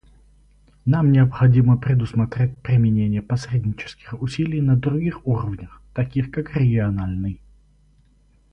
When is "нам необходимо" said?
0.85-1.77